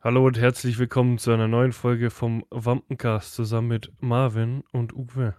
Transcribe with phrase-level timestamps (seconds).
[0.00, 5.36] Hallo und herzlich willkommen zu einer neuen Folge vom Wampencast zusammen mit Marvin und Uwe.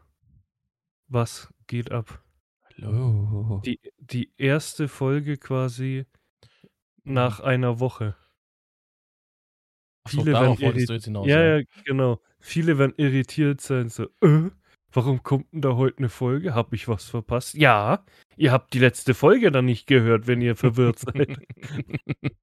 [1.07, 2.23] Was geht ab?
[2.77, 3.61] Hallo.
[3.65, 6.05] Die, die erste Folge quasi
[7.03, 8.15] nach einer Woche.
[10.03, 11.27] Ach so, Viele darauf werden wolltest du irri- jetzt hinaus.
[11.27, 12.21] Ja, ja, genau.
[12.39, 14.49] Viele werden irritiert sein, so, äh,
[14.91, 16.53] warum kommt denn da heute eine Folge?
[16.53, 17.53] Hab ich was verpasst?
[17.55, 18.05] Ja,
[18.37, 21.37] ihr habt die letzte Folge dann nicht gehört, wenn ihr verwirrt seid.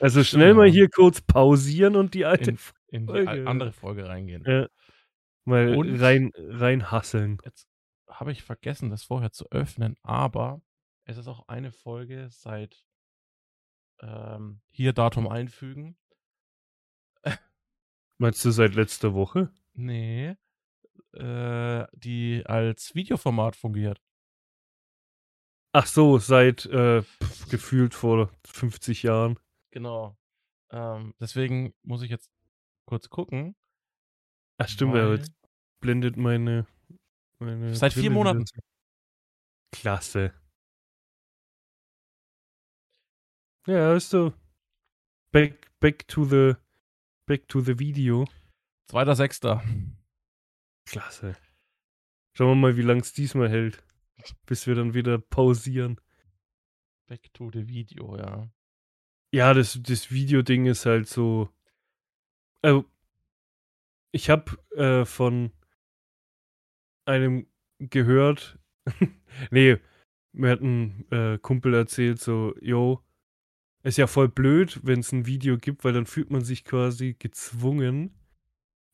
[0.00, 0.72] Also schnell mal ja.
[0.72, 3.30] hier kurz pausieren und die alte in, in die Folge.
[3.30, 4.44] al- andere Folge reingehen.
[4.46, 4.68] Ja.
[5.44, 7.38] Mal Und- rein, rein hasseln.
[7.44, 7.68] Jetzt
[8.08, 10.60] habe ich vergessen, das vorher zu öffnen, aber
[11.04, 12.84] es ist auch eine Folge seit
[14.00, 15.96] ähm, hier Datum einfügen.
[18.18, 19.50] Meinst du seit letzter Woche?
[19.74, 20.36] Nee.
[21.12, 24.00] Äh, die als Videoformat fungiert.
[25.72, 29.38] Ach so, seit äh, pf, gefühlt vor 50 Jahren.
[29.70, 30.16] Genau.
[30.70, 32.30] Ähm, deswegen muss ich jetzt
[32.86, 33.54] kurz gucken.
[34.58, 35.32] Ach stimmt, weil- jetzt
[35.80, 36.66] blendet meine.
[37.38, 38.44] meine Seit vier Monaten.
[39.72, 40.32] Klasse.
[43.66, 44.32] Ja, ist so.
[45.32, 46.54] Back, back to the.
[47.26, 48.24] Back to the Video.
[48.88, 49.60] 2.6.
[50.88, 51.36] Klasse.
[52.34, 53.82] Schauen wir mal, wie lang es diesmal hält.
[54.46, 56.00] Bis wir dann wieder pausieren.
[57.08, 58.48] Back to the Video, ja.
[59.32, 61.48] Ja, das, das Videoding ist halt so.
[62.62, 62.84] Also,
[64.12, 65.52] ich habe äh, von
[67.04, 67.46] einem
[67.78, 68.58] gehört,
[69.50, 69.76] nee,
[70.32, 73.02] mir hat ein äh, Kumpel erzählt, so, yo,
[73.82, 77.14] ist ja voll blöd, wenn es ein Video gibt, weil dann fühlt man sich quasi
[77.18, 78.14] gezwungen.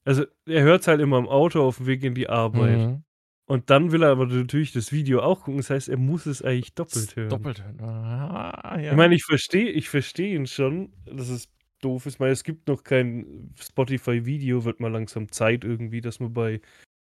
[0.05, 2.79] Also, er hört es halt immer im Auto auf dem Weg in die Arbeit.
[2.79, 3.05] Mhm.
[3.53, 5.59] Und dann will er aber natürlich das Video auch gucken.
[5.59, 7.29] Das heißt, er muss es eigentlich doppelt hören.
[7.29, 7.83] Doppelt hören.
[7.83, 8.93] Ah, ja.
[8.93, 11.51] Ich meine, ich verstehe ich versteh ihn schon, dass es
[11.83, 12.15] doof ist.
[12.15, 16.63] Ich meine, es gibt noch kein Spotify-Video, wird mal langsam Zeit irgendwie, dass man bei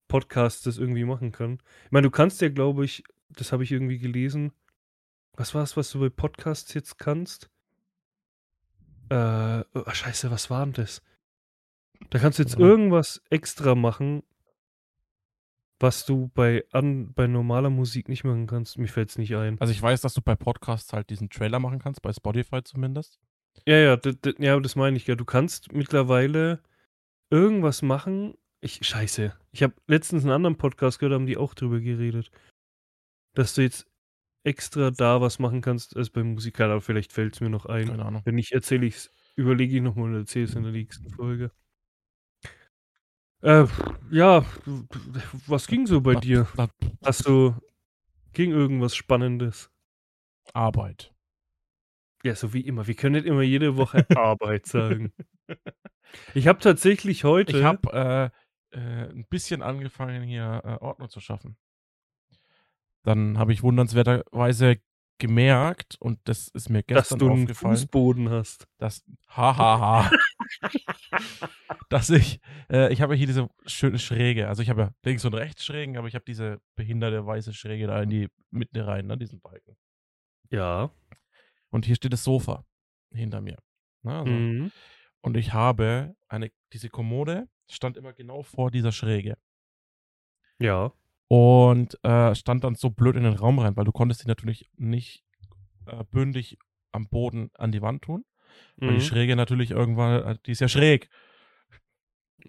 [0.08, 1.58] Podcasts das irgendwie machen kann.
[1.84, 4.50] Ich meine, du kannst ja, glaube ich, das habe ich irgendwie gelesen.
[5.36, 7.50] Was war es, was du bei Podcasts jetzt kannst?
[9.10, 11.03] Äh, oh, scheiße, was war denn das?
[12.10, 14.24] Da kannst du jetzt irgendwas extra machen,
[15.82, 18.78] was du bei, an, bei normaler Musik nicht machen kannst.
[18.78, 19.60] Mir fällt es nicht ein.
[19.60, 23.19] Also ich weiß, dass du bei Podcasts halt diesen Trailer machen kannst, bei Spotify zumindest.
[23.66, 23.98] Ja, ja,
[24.38, 25.16] ja, das meine ich ja.
[25.16, 26.62] Du kannst mittlerweile
[27.31, 28.34] irgendwas machen.
[28.60, 29.34] Ich, scheiße.
[29.50, 32.31] Ich habe letztens einen anderen Podcast gehört, haben die auch drüber geredet.
[33.34, 33.87] Dass du jetzt
[34.44, 37.88] extra da was machen kannst als beim Musikal, aber vielleicht fällt es mir noch ein.
[37.88, 38.22] Keine Ahnung.
[38.25, 41.50] Wenn nicht, erzähle ich es, überlege ich nochmal und erzähle es in der nächsten Folge.
[43.42, 43.66] Äh,
[44.10, 44.44] ja,
[45.47, 46.47] was ging so bei dir?
[47.04, 47.54] Hast du,
[48.32, 49.70] ging irgendwas Spannendes?
[50.54, 51.12] Arbeit.
[52.25, 52.86] Ja, so wie immer.
[52.86, 55.12] Wir können nicht immer jede Woche Arbeit sagen.
[56.34, 57.58] Ich habe tatsächlich heute.
[57.58, 58.32] Ich habe
[58.72, 61.56] äh, äh, ein bisschen angefangen, hier äh, Ordnung zu schaffen.
[63.03, 64.76] Dann habe ich wundernswerterweise
[65.22, 68.66] gemerkt, und das ist mir dass gestern du einen aufgefallen, Fußboden hast.
[68.78, 70.10] dass, hahaha,
[71.88, 75.34] dass ich, äh, ich habe hier diese schöne Schräge, also ich habe ja links und
[75.34, 79.16] rechts Schrägen, aber ich habe diese behinderte weiße Schräge da in die Mitte rein, ne,
[79.16, 79.77] diesen Balken.
[80.50, 80.91] Ja.
[81.71, 82.65] Und hier steht das Sofa
[83.12, 83.59] hinter mir.
[84.03, 84.72] Ne, also, Mhm.
[85.25, 89.39] Und ich habe eine, diese Kommode stand immer genau vor dieser Schräge.
[90.59, 90.93] Ja.
[91.34, 94.69] Und äh, stand dann so blöd in den Raum rein, weil du konntest sie natürlich
[94.76, 95.25] nicht
[95.87, 96.59] äh, bündig
[96.93, 98.26] am Boden an die Wand tun.
[98.76, 98.98] Weil Mhm.
[98.98, 101.09] die Schräge natürlich irgendwann, äh, die ist ja schräg.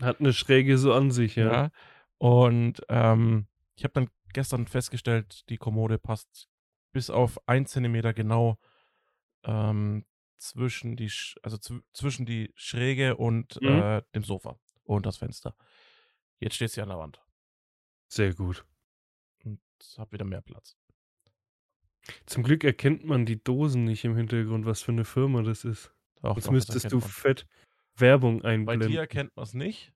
[0.01, 1.49] Hat eine Schräge so an sich, ja.
[1.53, 1.71] Ja.
[2.17, 6.49] Und ähm, ich habe dann gestern festgestellt, die Kommode passt
[6.91, 8.57] bis auf ein Zentimeter genau
[9.45, 10.05] ähm,
[10.39, 11.09] zwischen die,
[11.41, 13.79] also zw zwischen die Schräge und Mhm.
[13.79, 15.55] äh, dem Sofa und das Fenster.
[16.39, 17.21] Jetzt steht sie an der Wand
[18.07, 18.65] Sehr gut.
[19.97, 20.75] Habe wieder mehr Platz.
[22.25, 25.91] Zum Glück erkennt man die Dosen nicht im Hintergrund, was für eine Firma das ist.
[26.21, 27.09] Doch, Jetzt doch, müsstest du man.
[27.09, 27.47] fett
[27.95, 28.89] Werbung Bei einblenden.
[28.89, 29.93] dir erkennt man es nicht.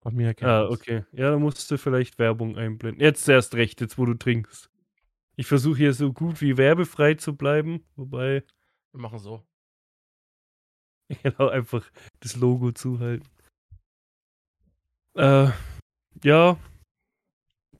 [0.00, 0.72] Bei mir erkennt ah, man's.
[0.74, 1.04] okay.
[1.12, 3.00] Ja, da musst du vielleicht Werbung einblenden.
[3.00, 4.70] Jetzt erst recht, jetzt wo du trinkst.
[5.36, 8.42] Ich versuche hier so gut wie werbefrei zu bleiben, wobei,
[8.92, 9.44] Wir machen so.
[11.22, 11.88] genau, einfach
[12.20, 13.28] das Logo zuhalten.
[15.14, 15.50] Äh,
[16.24, 16.58] ja,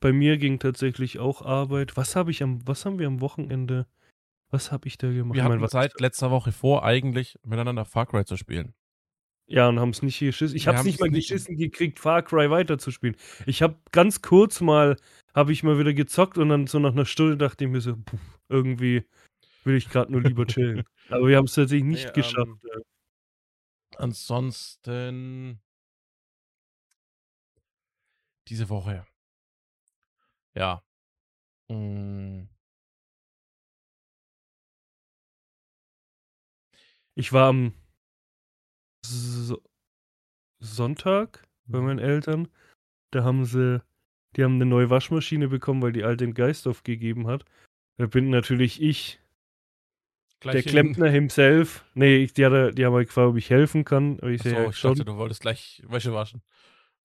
[0.00, 1.96] bei mir ging tatsächlich auch Arbeit.
[1.96, 3.86] Was habe ich am, was haben wir am Wochenende?
[4.50, 5.34] Was habe ich da gemacht?
[5.34, 8.74] Wir Ich mein, hatten was- seit letzter Woche vor, eigentlich miteinander Far Cry zu spielen.
[9.48, 10.56] Ja, und haben es nicht geschissen.
[10.56, 13.16] Ich habe es nicht mal nicht- geschissen gekriegt, Far Cry weiterzuspielen.
[13.46, 14.96] Ich habe ganz kurz mal,
[15.34, 17.96] habe ich mal wieder gezockt und dann so nach einer Stunde dachte ich mir so,
[17.96, 19.04] puh, irgendwie
[19.64, 20.84] will ich gerade nur lieber chillen.
[21.10, 22.48] Aber wir haben es tatsächlich nicht Nee, geschafft.
[22.48, 22.82] ähm,
[23.98, 25.60] Ansonsten
[28.48, 29.06] diese Woche.
[30.56, 30.82] Ja.
[31.70, 32.48] Mm,
[37.14, 37.72] Ich war am
[39.04, 39.62] so
[40.60, 41.86] Sonntag bei Mhm.
[41.86, 42.48] meinen Eltern.
[43.12, 43.82] Da haben sie
[44.36, 47.44] die haben 'ne neue Waschmaschine bekommen, weil die alte den Geist aufgegeben hat.
[47.98, 49.20] Da bin natürlich ich
[50.52, 51.84] der gleich in Klempner himself.
[51.94, 54.18] Ne, ich die hat er die haben halt gefragt, ob ich helfen kann.
[54.20, 56.42] Aber ich so: Achso, „Ja, ich dachte, schon.“ du wolltest gleich Wäsche waschen.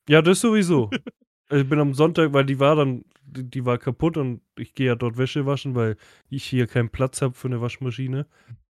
[0.10, 0.90] Ja, das sowieso.
[1.52, 4.74] Also, ich bin am Sonntag weil die war dann d die war kaputt und ich
[4.74, 5.98] gehe ja dort Wäsche waschen, weil
[6.30, 8.26] ich hier keinen Platz habe für 'ne Waschmaschine.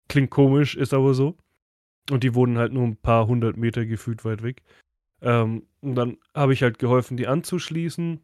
[0.10, 1.38] Klingt komisch, ist aber so.
[2.12, 4.64] Und die wohnen halt nur 'n paar 100 Meter gefühlt weit weg.
[5.22, 8.22] Ähm, und dann habe ich halt geholfen, die anzuschließen.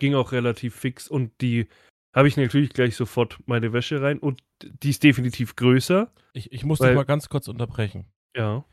[0.00, 1.68] Ging auch relativ fix und die
[2.14, 6.12] habe ich natürlich gleich sofort meine Wäsche rein und die ist definitiv größer.
[6.36, 8.06] Ich ich muss dich Weil mal ganz kurz unterbrechen.
[8.36, 8.64] Ja.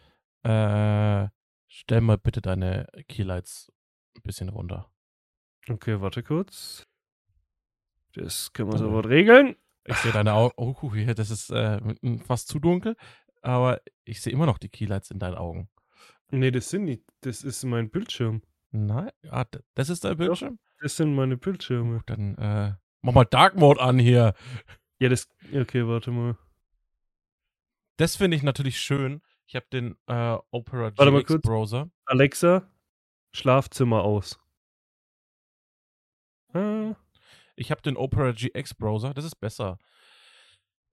[0.43, 1.29] Äh,
[1.67, 3.71] stell mal bitte deine Keylights
[4.17, 4.89] 'n bisschen runter.
[5.69, 6.87] Okay, warte kurz.
[8.13, 8.79] Das können wir Oh.
[8.79, 9.55] sofort regeln.
[9.85, 11.79] Ich sehe deine Au oh, hier, das ist, äh,
[12.25, 12.95] fast zu dunkel,
[13.41, 15.69] aber ich sehe immer noch die Keylights in deinen Augen.
[16.31, 18.41] Ne, das sind nicht das ist mein Bildschirm.
[18.71, 19.09] Nein?
[19.29, 20.17] Ah, das ist dein.
[20.17, 20.59] Bildschirm?
[20.79, 22.01] Das sind meine Bildschirme.
[22.05, 24.33] Dann, äh, mach mal Dark Mode an hier.
[24.99, 26.37] Ja, das okay, warte mal.
[27.97, 29.21] Das finde ich natürlich schön.
[29.45, 31.41] Ich habe den, äh, Opera Warte mal GX kurz.
[31.41, 31.89] Browser.
[32.05, 32.67] Alexa,
[33.31, 34.39] Schlafzimmer aus.
[36.53, 36.95] Ah.
[37.55, 39.77] Ich habe den Opera GX Browser, das ist besser.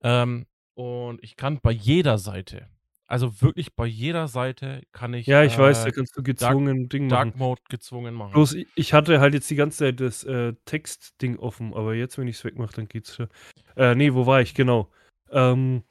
[0.01, 0.45] Ähm,
[0.75, 2.69] und ich kann bei jeder Seite,
[3.07, 6.37] also wirklich bei jeder Seite kann ich, Ja, ich weiß, da äh, kannst du Dark
[6.37, 7.29] gezwungen Ding machen.
[7.31, 8.33] Dark Mode gezwungen machen.
[8.33, 12.27] Bloß ich hatte halt jetzt die ganze Zeit das, äh, Textding offen, aber jetzt, wenn
[12.27, 13.27] ich's wegmache, dann geht's schon.
[13.75, 14.53] Äh, ne, wo war ich?
[14.53, 14.91] Genau.
[15.31, 15.83] Ähm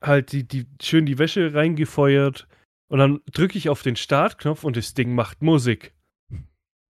[0.00, 2.46] halt die die schön die Wäsche reingefeuert
[2.94, 5.94] und dann drücke ich auf den Startknopf und das Ding macht Musik.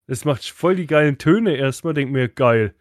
[0.07, 2.73] Es macht voll die geilen Töne erst mal, denke mir: „Geil.“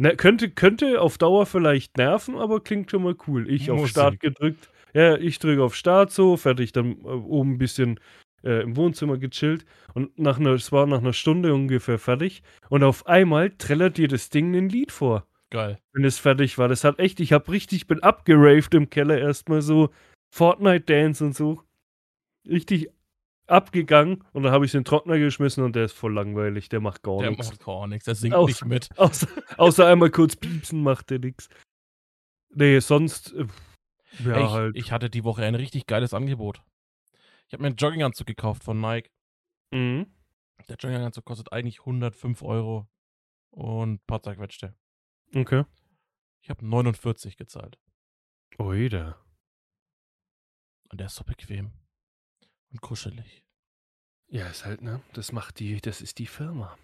[0.00, 3.50] Ne, könnte könnte auf Dauer vielleicht nerven, aber klingt schon mal cool.
[3.50, 4.20] Ich auf Start Musik.
[4.20, 4.70] gedrückt.
[4.94, 7.98] Ja, ich drücke auf Start so, fertig, dann, äh, oben 'n bisschen,
[8.44, 9.64] äh, im Wohnzimmer gechillt
[9.94, 14.06] und nach 'ner es war nach 'ner Stunde ungefähr fertig und auf einmal trällert dir
[14.06, 15.78] das Ding 'nen Lied vor, Geil.
[15.94, 16.68] wenn es fertig war.
[16.68, 19.90] Das hat echt ich habe richtig bin abgeraved im Keller erst mal so
[20.34, 21.62] Fortnite Dance und so.
[22.48, 22.88] Richtig
[23.46, 26.80] abgegangen und dann habe ich's in den Trockner geschmissen und der ist voll langweilig, der
[26.80, 27.48] macht gar Der nix.
[27.48, 28.98] macht gar nix, der singt Außer nicht mit.
[28.98, 31.48] außer außer einmal kurz piepsen macht der nix.
[32.50, 33.46] Ne, sonst, äh,
[34.24, 34.76] ja, ich halt.
[34.76, 36.62] ich hatte die Woche ein richtig geiles Angebot.
[37.46, 39.10] Ich habe mir 'n Jogginganzug gekauft von Nike.
[39.70, 40.06] Mhm.
[40.68, 42.86] Der Jogginganzug kostet eigentlich 105 €
[43.50, 44.74] und paar zerquetschte.
[45.34, 45.64] Okay.
[46.42, 47.78] Ich habe 49 gezahlt.
[48.58, 49.16] Ui da.
[50.90, 51.72] Und der ist so bequem
[52.70, 53.44] und kuschelig.
[54.30, 55.02] Ja, ist halt, ne?
[55.12, 56.76] Das macht die das ist die Firma.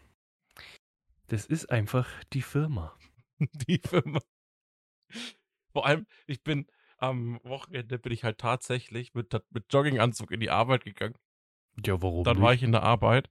[1.28, 2.96] Das ist einfach die Firma.
[3.68, 4.20] Die Firma.
[5.72, 6.66] Vor allem, ich bin
[6.98, 11.18] am Wochenende bin ich halt tatsächlich mit mit Jogginganzug in die Arbeit gegangen.
[11.84, 12.54] Ja, warum Dann war nicht?
[12.54, 13.30] ich in der Arbeit,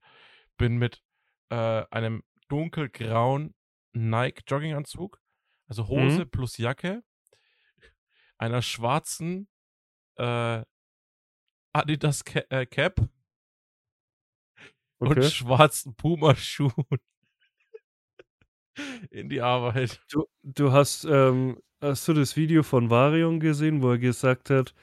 [0.56, 1.02] bin mit,
[1.50, 3.54] äh, einem dunkelgrauen
[3.92, 5.20] Nike Jogginganzug,
[5.68, 6.30] also Hose Mhm.
[6.30, 7.02] plus Jacke,
[8.38, 9.48] einer schwarzen,
[10.16, 10.64] äh,
[11.74, 13.00] Adidas Ca äh, Cap
[15.00, 15.22] und Okay.
[15.24, 16.72] schwarzen Puma-Schuhen
[19.10, 20.00] in die Arbeit.
[20.10, 24.74] Du du hast, ähm hast du das Video von Varion gesehen, wo er gesagt hat,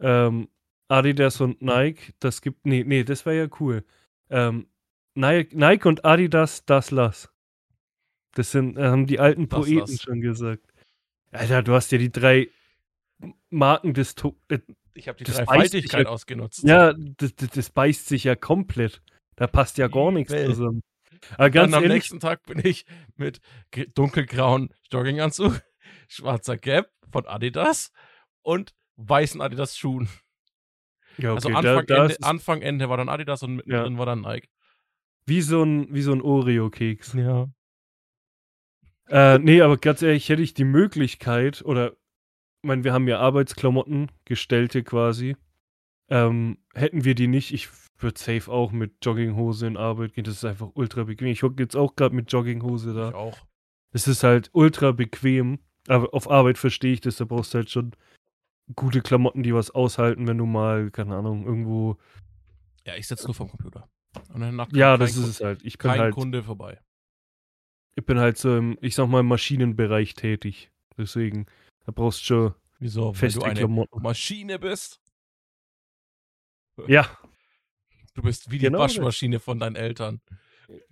[0.00, 0.48] ähm,
[0.88, 3.84] Adidas und Nike, das gibt ne, ne, das wäre ja cool.
[4.30, 4.68] Ähm,
[5.14, 7.30] Ni Nike und Adidas, das lass.
[8.34, 10.02] Das sind äh, haben die alten Das Poeten lass.
[10.02, 10.64] schon gesagt.
[11.32, 12.48] Alter, du hast ja die 3
[13.22, 14.58] M Marken des to äh,
[15.00, 16.62] Ich habe die das Dreifaltigkeit ja ausgenutzt.
[16.64, 19.02] Ja, das das beißt sich ja komplett.
[19.36, 20.46] Da passt ja gar nix Übel.
[20.46, 20.82] zusammen.
[21.38, 22.84] Aber ganz Dann am ehrlich nächsten Tag bin ich
[23.16, 23.40] mit
[23.94, 25.60] dunkelgrauen Jogginganzug,
[26.08, 27.92] schwarzer Cap von Adidas
[28.42, 30.08] und weißen Adidas Schuhen.
[31.18, 34.06] ja, Also okay, da Anfang, da Ende, Anfang, Ende war dann Adidas und mittendrin war
[34.06, 34.48] dann Nike.
[35.26, 37.14] wie so 'n wie so 'n Oreo-Keks.
[37.14, 37.48] Ja.
[39.08, 41.96] Äh, ne, aber ganz ehrlich, hätte ich die Möglichkeit oder
[42.62, 45.36] ich meine, wir haben ja Arbeitsklamotten, gestellte quasi.
[46.08, 50.24] Ähm, hätten wir die nicht, ich würde safe auch mit Jogginghose in Arbeit gehen.
[50.24, 51.28] Das ist einfach ultra bequem.
[51.28, 53.14] Ich hocke jetzt auch grad mit Jogginghose Ich da.
[53.14, 53.38] auch.
[53.92, 57.70] Es ist halt ultra bequem, aber auf Arbeit verstehe ich das, da brauchst du halt
[57.70, 57.92] schon
[58.76, 61.96] gute Klamotten, die was aushalten, wenn du mal, keine Ahnung, irgendwo
[62.84, 63.88] Ja, ich sitze nur vorm Computer.
[64.32, 65.64] Und kommt Ja, das ist es halt.
[65.64, 66.80] Ich bin kein halt Kunde vorbei.
[67.96, 70.70] ich bin halt so im, ich sage mal, im Maschinenbereich tätig.
[70.96, 71.46] Deswegen,
[71.90, 73.06] da brauchst schon Wieso?
[73.06, 74.02] Weil du feste eine Klamotten.
[74.02, 75.00] Maschine bist?
[76.86, 77.18] Ja.
[78.14, 78.96] Du bist wie die Genau das.
[78.96, 80.20] Waschmaschine von deinen Eltern.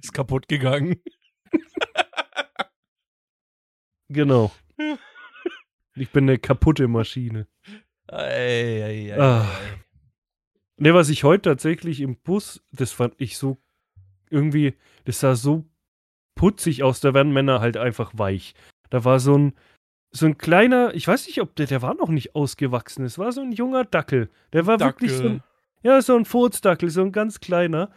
[0.03, 0.97] Ist kaputt gegangen.
[4.11, 4.51] Genau.
[5.95, 7.47] Ich bin eine kaputte Maschine.
[8.07, 9.47] Ei, ei, ei, Ah.
[10.79, 13.59] Ne, was ich heute tatsächlich im Bus, das fand ich so
[14.31, 14.75] irgendwie,
[15.05, 15.67] das sah so
[16.37, 18.55] putzig aus, da werden Männer halt einfach weich.
[18.89, 19.55] Da war so ein,
[20.11, 23.33] so ein kleiner, ich weiß nicht, ob der, der war noch nicht ausgewachsen, es war
[23.33, 24.31] so ein junger Dackel.
[24.53, 25.43] Der war wirklich so ein,
[25.83, 27.91] ja, so ein Furzdackel, so ein ganz kleiner.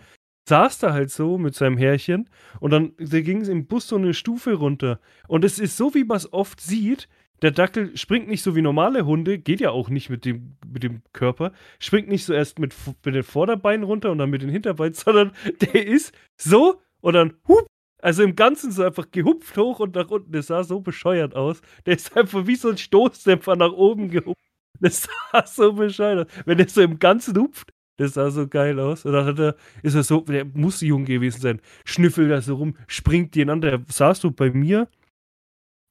[0.49, 3.95] Saß da halt so mit seinem Härchen und dann da ging es im Bus so
[3.95, 4.99] eine Stufe runter.
[5.27, 7.07] Und es ist so, wie man es oft sieht,
[7.41, 10.83] der Dackel springt nicht so wie normale Hunde, geht ja auch nicht mit dem, mit
[10.83, 14.49] dem Körper, springt nicht so erst mit, mit den Vorderbeinen runter und dann mit den
[14.49, 17.67] Hinterbeinen, sondern der ist so und dann hup,
[18.01, 20.31] also im Ganzen so einfach gehupft hoch und nach unten.
[20.31, 21.61] Das sah so bescheuert aus.
[21.85, 24.41] Der ist einfach wie so ein Stoßdämpfer nach oben gehupft.
[24.79, 26.43] Das sah so bescheuert aus.
[26.45, 29.05] Wenn der so im Ganzen hupft, das sah so geil aus.
[29.05, 32.55] Und dann hat er, ist er so, der muss jung gewesen sein, schnüffelt da so
[32.55, 33.77] rum, springt die einander.
[33.77, 34.87] Der saß so bei mir,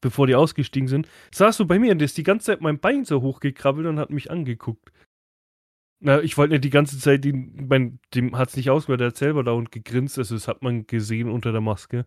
[0.00, 2.80] bevor die ausgestiegen sind, saß so bei mir und der ist die ganze Zeit mein
[2.80, 4.90] Bein so hochgekrabbelt und hat mich angeguckt.
[6.02, 9.08] Na, ich wollte nicht die ganze Zeit, den, mein, dem hat es nicht ausgehört, der
[9.08, 12.06] hat selber dauernd gegrinst, also das hat man gesehen unter der Maske.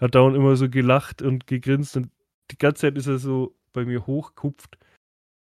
[0.00, 2.10] Hat dauernd immer so gelacht und gegrinst und
[2.50, 4.78] die ganze Zeit ist er so bei mir hochgekupft.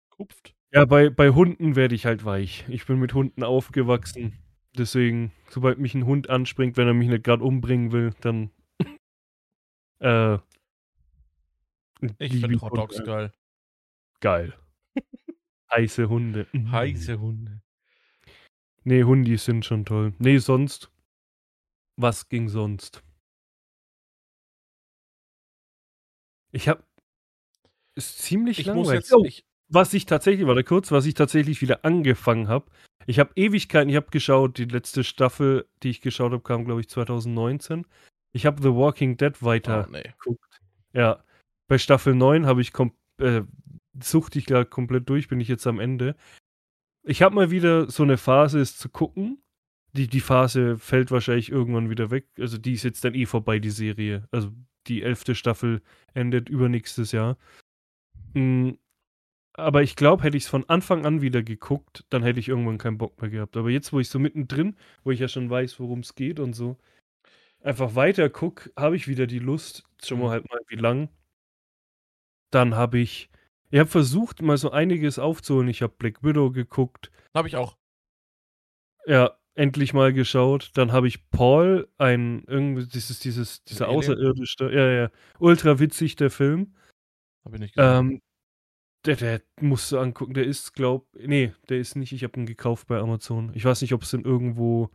[0.09, 0.55] Kupft.
[0.71, 2.65] Ja, bei, bei Hunden werde ich halt weich.
[2.67, 4.33] Ich bin mit Hunden aufgewachsen.
[4.77, 8.49] Deswegen, sobald mich ein Hund anspringt, wenn er mich nicht gerade umbringen will, dann.
[9.99, 10.37] äh.
[12.17, 12.75] Ich finde Hot Hunde.
[12.75, 13.33] Dogs geil.
[14.19, 14.53] Geil.
[15.71, 16.47] Heiße Hunde.
[16.51, 16.71] Mhm.
[16.71, 17.61] Heiße Hunde.
[18.85, 20.13] Nee, Hundis sind schon toll.
[20.19, 20.91] Nee, sonst.
[21.97, 23.03] Was ging sonst?
[26.51, 26.85] Ich hab.
[27.95, 28.93] Ist ziemlich Ich langweilig.
[28.93, 29.13] jetzt.
[29.13, 32.69] Oh, Ich, was ich tatsächlich, warte kurz, was ich tatsächlich wieder angefangen habe.
[33.07, 36.81] Ich habe Ewigkeiten, ich habe geschaut, die letzte Staffel, die ich geschaut habe, kam, glaube
[36.81, 37.87] ich, 2019.
[38.33, 40.03] Ich habe The Walking Dead weiter oh, nee.
[40.03, 40.61] geguckt.
[40.93, 41.23] Ja,
[41.67, 43.41] bei Staffel 9 habe ich kom äh,
[43.99, 46.15] sucht ich gerade komplett durch, bin ich jetzt am Ende.
[47.05, 49.41] Ich habe mal wieder so eine Phase, es zu gucken.
[49.93, 52.27] Die, die Phase fällt wahrscheinlich irgendwann wieder weg.
[52.39, 54.27] Also die ist jetzt dann eh vorbei, die Serie.
[54.31, 54.51] Also
[54.87, 55.81] die elfte Staffel
[56.13, 57.37] endet übernächstes Jahr.
[58.33, 58.71] Mm,
[59.53, 62.77] aber ich glaube, hätte ich es von Anfang an wieder geguckt, dann hätte ich irgendwann
[62.79, 63.57] keinen Bock mehr gehabt.
[63.57, 66.53] Aber jetzt, wo ich so mittendrin, wo ich ja schon weiß, worum es geht und
[66.53, 66.77] so,
[67.63, 69.83] einfach weiter guck, habe ich wieder die Lust.
[70.03, 70.31] Schon mal Mhm.
[70.31, 71.09] halt mal, wie lang.
[72.51, 73.29] Dann habe ich,
[73.71, 75.67] ich habe versucht, mal so einiges aufzuholen.
[75.67, 77.11] Ich habe Black Widow geguckt.
[77.33, 77.77] Habe ich auch.
[79.05, 80.71] Ja, endlich mal geschaut.
[80.75, 83.89] Dann habe ich Paul, ein irgendwie dieses, dieses, dieser?
[83.89, 86.75] Außerirdische, ja, ja, ultra witzig, der Film.
[87.43, 88.11] Habe ich nicht gesehen.
[88.11, 88.21] Ähm,
[89.05, 92.45] der, der musst du angucken, der ist, glaub, nee, der ist nicht, ich habe ihn
[92.45, 93.51] gekauft bei Amazon.
[93.53, 94.89] Ich weiß nicht, ob es den irgendwo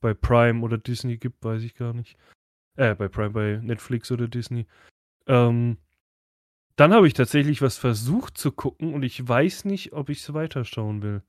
[0.00, 2.16] bei Prime oder Disney gibt, weiß ich gar nicht.
[2.76, 4.66] Äh, bei Prime, bei Netflix oder Disney.
[5.26, 5.78] Ähm,
[6.76, 10.34] dann habe ich tatsächlich was versucht zu gucken und ich weiß nicht, ob ich es
[10.34, 11.22] weiterschauen will.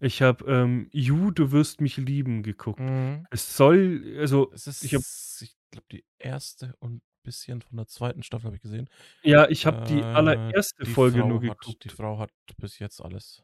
[0.00, 2.80] Ich habe ähm, You, du wirst mich lieben geguckt.
[2.80, 3.26] Mhm.
[3.30, 7.86] Es soll, also, Es ist, ich ich glaube, die erste und ein bisschen von der
[7.88, 8.88] zweiten Staffel habe ich gesehen.
[9.22, 11.84] ja, ich habe die Äh, allererste die Folge Frau nur hat, geguckt.
[11.84, 13.42] Die Frau hat bis jetzt alles.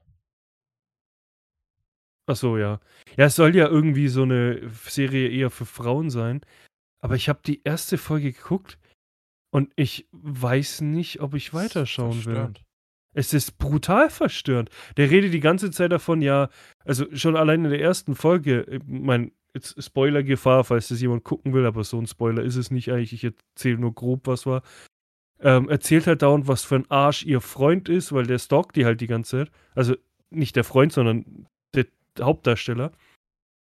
[2.27, 2.81] Ach so, ja.
[3.17, 6.41] Ja, es soll ja irgendwie so eine Serie eher für Frauen sein.
[7.01, 8.79] Aber ich habe die erste Folge geguckt
[9.55, 12.53] und ich weiß nicht, ob ich weiterschauen will.
[13.13, 14.69] Es ist brutal verstörend.
[14.97, 16.49] Der redet die ganze Zeit davon, ja,
[16.85, 21.53] also schon allein in der ersten Folge, ich mein, jetzt Spoiler-Gefahr, falls das jemand gucken
[21.53, 23.13] will, aber so ein Spoiler ist es nicht eigentlich.
[23.13, 24.63] Ich erzähle nur grob, was war.
[25.39, 28.85] Ähm, erzählt halt dauernd, was für ein Arsch ihr Freund ist, weil der stalkt die
[28.85, 29.53] halt die ganze Zeit.
[29.77, 29.95] Also
[30.31, 31.47] nicht der Freund, sondern
[31.77, 31.87] der
[32.19, 32.91] Hauptdarsteller.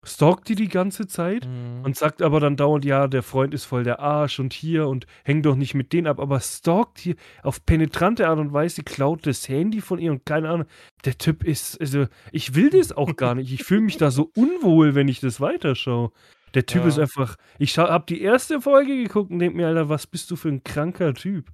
[0.06, 1.82] Stalkt die die ganze Zeit Mhm.
[1.84, 5.06] und sagt aber dann dauernd, ja, der Freund ist voll der Arsch und hier und
[5.24, 9.26] häng doch nicht mit denen ab, aber stalkt hier auf penetrante Art und Weise, klaut
[9.26, 10.66] das Handy von ihr und keine Ahnung.
[11.04, 13.52] Der Typ ist, also, ich will das auch gar nicht.
[13.52, 16.12] Ich fühle mich da so unwohl, wenn ich das weiterschaue.
[16.54, 16.88] Der Typ Ja.
[16.88, 20.30] ist einfach, ich schau, hab die erste Folge geguckt und denk mir, Alter, was bist
[20.30, 21.50] du für ein kranker Typ?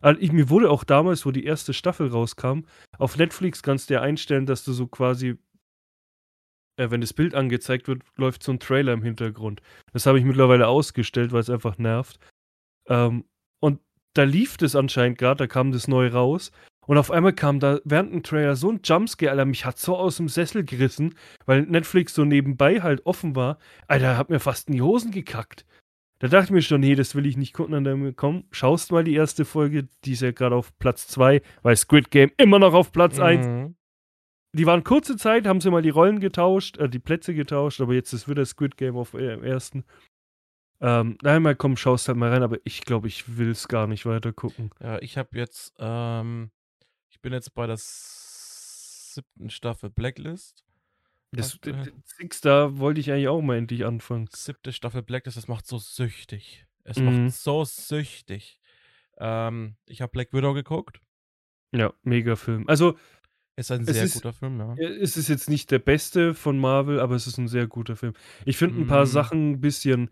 [0.00, 2.60] Also ich, mir wurde auch damals, wo die erste Staffel rauskam,
[2.98, 5.38] auf Netflix kannst du ja einstellen, dass du so quasi,
[6.78, 9.60] äh, wenn das Bild angezeigt wird, läuft so ein Trailer im Hintergrund.
[9.92, 12.18] Das habe ich mittlerweile ausgestellt, weil es einfach nervt.
[12.88, 13.24] Ähm,
[13.60, 13.80] und
[14.14, 16.52] da lief das anscheinend gerade, da kam das neu raus.
[16.86, 19.94] Und auf einmal kam da während dem Trailer so ein Jumpscare, Alter, mich hat so
[19.96, 23.58] aus dem Sessel gerissen, weil Netflix so nebenbei halt offen war.
[23.88, 25.66] Alter, hat mir fast in die Hosen gekackt.
[26.20, 27.74] Da dachte ich mir schon, nee, das will ich nicht gucken.
[27.74, 31.42] Und dann komm, schaust mal die erste Folge, die ist ja gerade auf Platz 2,
[31.62, 33.46] weil Squid Game immer noch auf Platz 1.
[33.46, 33.76] Mhm.
[34.58, 37.94] Die waren kurze Zeit, haben sie mal die Rollen getauscht, äh, die Plätze getauscht, aber
[37.94, 39.84] jetzt ist wieder Squid Game auf äh, ersten.
[40.80, 43.86] Ähm, nein, mal komm, schaust halt mal rein, aber ich glaube, ich will es gar
[43.86, 44.70] nicht weiter gucken.
[44.80, 46.50] Ja, ich habe jetzt, ähm,
[47.10, 50.64] ich bin jetzt bei der siebten Staffel Blacklist.
[51.32, 51.92] Das Aktuell.
[52.04, 54.28] Six, da wollte ich eigentlich auch mal endlich anfangen.
[54.32, 56.66] Siebte Staffel Blacklist, das macht so süchtig.
[56.84, 57.04] Es Mhm.
[57.04, 58.60] macht so süchtig.
[59.18, 61.00] Ähm, ich habe Black Widow geguckt.
[61.72, 62.66] Ja, mega Film.
[62.68, 62.96] Also,
[63.58, 64.74] Ist ein Es sehr ist- guter Film, ja.
[64.76, 68.14] es ist jetzt nicht der beste von Marvel, aber es ist ein sehr guter Film.
[68.44, 69.06] Ich finde ein paar Mm.
[69.06, 70.10] Sachen ein bisschen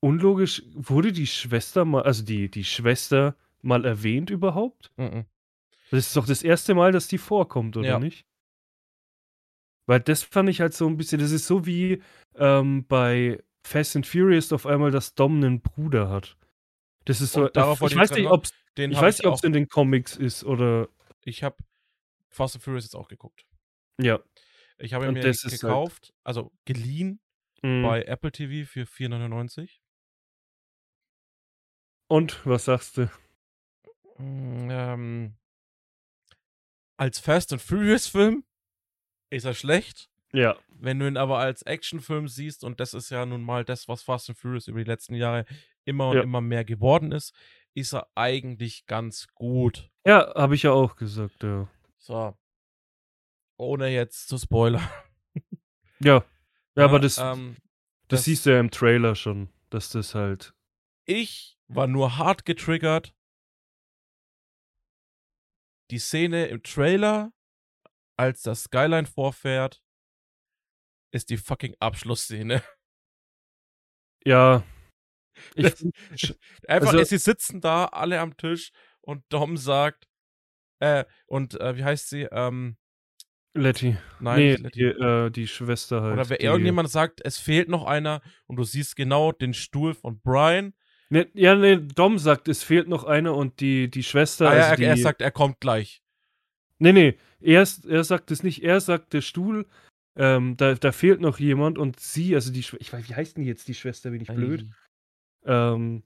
[0.00, 0.62] unlogisch.
[0.74, 4.92] Wurde die Schwester mal, also die, die Schwester mal erwähnt überhaupt?
[4.96, 5.24] Mhm.
[5.90, 7.98] Das ist doch das erste Mal, dass die vorkommt, oder Ja.
[7.98, 8.26] nicht?
[9.86, 12.02] Weil das fand ich halt so ein bisschen, das ist so wie
[12.34, 16.36] ähm, bei Fast and Furious auf einmal, dass Dom einen Bruder hat.
[17.04, 18.44] Das ist so, ich ich weiß nicht, ob
[19.34, 20.88] es in den Comics ist oder,
[21.24, 21.56] ich habe
[22.30, 23.46] Fast and Furious jetzt auch geguckt.
[24.00, 24.20] ja.
[24.78, 27.20] Ich habe mir halt- gekauft, also geliehen
[27.62, 27.82] Mhm.
[27.82, 29.80] bei Apple TV für 4,99.
[32.08, 33.10] Und, was sagst du?
[34.18, 35.36] Mm, Ähm,
[36.98, 38.44] als Fast and Furious Film
[39.30, 40.10] ist er schlecht.
[40.32, 43.88] Ja, Wenn du ihn aber als Actionfilm siehst, und das ist ja nun mal das,
[43.88, 45.46] was Fast and Furious über die letzten Jahre
[45.86, 46.22] immer und Ja.
[46.22, 47.34] immer mehr geworden ist,
[47.74, 49.90] ist er eigentlich ganz gut.
[50.06, 51.68] ja, habe ich ja auch gesagt, ja.
[52.06, 52.38] So.
[53.58, 54.88] Ohne jetzt zu spoilern.
[55.98, 56.24] Ja,
[56.76, 57.56] ja, aber das, ähm,
[58.08, 60.54] das das- siehst du ja im Trailer schon, dass das halt,
[61.04, 63.12] ich war nur hart getriggert.
[65.90, 67.32] Die Szene im Trailer,
[68.16, 69.82] als das Skyline vorfährt,
[71.12, 72.62] ist die fucking Abschlussszene.
[74.24, 74.62] ja.
[75.54, 75.82] Ich, Das-
[76.68, 78.70] Einfach, Also- sie sitzen da, alle am Tisch
[79.02, 80.08] und Dom sagt,
[80.80, 82.28] äh, und äh, wie heißt sie?
[82.30, 82.76] Ähm,
[83.54, 83.96] Letty.
[84.20, 84.70] nein, nee, Letty.
[84.78, 86.14] die, äh, die Schwester halt.
[86.14, 90.20] Oder wer irgendjemand sagt, es fehlt noch einer und du siehst genau den Stuhl von
[90.20, 90.74] Brian.
[91.08, 94.48] Ne, ja, nee, Dom sagt, es fehlt noch einer und die, die Schwester.
[94.48, 96.02] Ah, also er, die, er sagt, er kommt gleich.
[96.78, 98.62] Nee, nee, er, er sagt es nicht.
[98.62, 99.66] Er sagt, der Stuhl,
[100.16, 103.36] ähm, da, da fehlt noch jemand und sie, also die Schwester, ich weiß, wie heißt
[103.36, 104.66] denn jetzt die Schwester, bin ich blöd?
[105.44, 106.02] Ähm,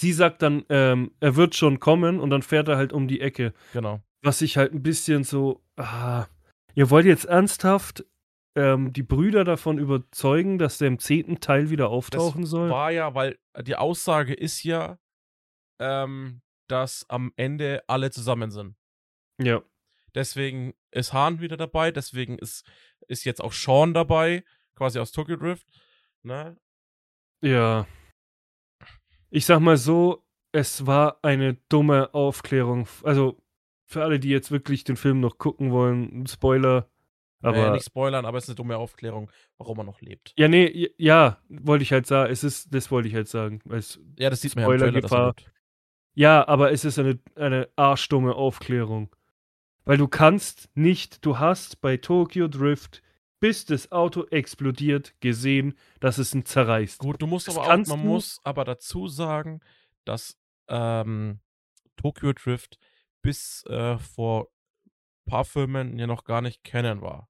[0.00, 3.20] sie sagt dann, ähm, er wird schon kommen und dann fährt er halt um die
[3.20, 3.52] Ecke.
[3.72, 4.00] Genau.
[4.22, 6.26] Was ich halt ein bisschen so, ah,
[6.74, 8.04] ihr wollt jetzt ernsthaft
[8.56, 12.70] ähm, die Brüder davon überzeugen, dass der im zehnten Teil wieder auftauchen soll?
[12.70, 14.98] War ja, weil die Aussage ist ja,
[15.78, 18.76] ähm, dass am Ende alle zusammen sind.
[19.38, 19.62] Ja.
[20.14, 22.66] Deswegen ist Hahn wieder dabei, deswegen ist,
[23.06, 25.66] ist jetzt auch Sean dabei, quasi aus Tokyo Drift.
[26.22, 26.56] Ne?
[27.42, 27.86] Ja.
[29.30, 32.88] Ich sag mal so, es war eine dumme Aufklärung.
[33.02, 33.40] Also
[33.86, 36.88] für alle, die jetzt wirklich den Film noch gucken wollen, Spoiler.
[37.42, 40.34] Aber äh, nicht spoilern, aber es ist eine dumme Aufklärung, warum er noch lebt.
[40.36, 42.30] ja, nee, ja, wollte ich halt sagen.
[42.30, 43.60] Es ist, das wollte ich halt sagen.
[43.70, 45.50] Es, Ja, das sieht man ja im Trailer, er lebt.
[46.14, 49.14] ja, aber es ist eine, eine arschdumme Aufklärung.
[49.84, 53.02] Weil du kannst nicht, du hast bei Tokyo Drift,
[53.40, 56.98] bis das Auto explodiert, gesehen, dass es ihn zerreißt.
[56.98, 59.60] Gut, du musst Das aber auch, man muss aber dazu sagen,
[60.04, 60.36] dass
[60.68, 61.40] ähm,
[61.96, 62.78] Tokyo Drift
[63.22, 64.48] bis äh, vor
[65.26, 67.28] paar Filmen ja noch gar nicht kennen war.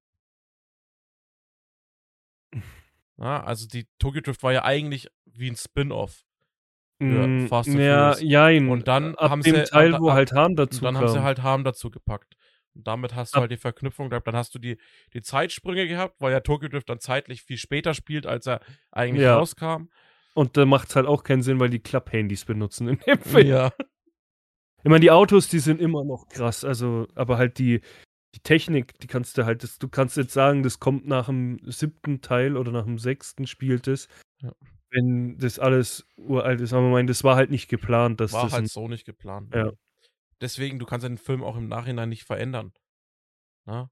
[3.19, 6.25] Ja, also die Tokyo Drift war ja eigentlich wie ein Spin-off.
[7.01, 8.31] Mm, Fast and ja, Furious.
[8.31, 8.69] jein.
[8.71, 11.05] Und dann ab haben dem sie- Teil, und wo halt Hahn dazu dann kam.
[11.05, 12.35] haben sie halt Harm dazu gepackt.
[12.81, 14.27] Und damit hast du Ab- halt die Verknüpfung gehabt.
[14.27, 14.79] Dann hast du die,
[15.13, 19.25] die Zeitsprünge gehabt, weil ja Tokyo Drift dann zeitlich viel später spielt, als er eigentlich
[19.25, 19.37] Ja.
[19.37, 19.89] rauskam.
[20.33, 23.47] Und da macht es halt auch keinen Sinn, weil die Klapphandys benutzen in dem Film.
[23.47, 23.71] Ja.
[24.83, 26.65] Ich meine, die Autos, die sind immer noch krass.
[26.65, 27.83] Also, aber halt die,
[28.35, 31.59] die Technik, die kannst du halt, das, du kannst jetzt sagen, das kommt nach dem
[31.65, 34.09] siebten Teil oder nach dem sechsten spielt es.
[34.41, 34.53] Ja.
[34.93, 36.73] Wenn das alles uralt ist.
[36.73, 39.55] Aber ich meine, das war halt nicht geplant, dass War das halt so nicht geplant.
[39.55, 39.71] Ja.
[40.41, 40.47] Ne?
[40.47, 42.73] Deswegen, du kannst den Film auch im Nachhinein nicht verändern.
[43.67, 43.91] Na?